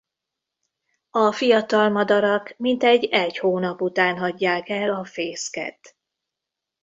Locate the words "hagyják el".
4.17-4.89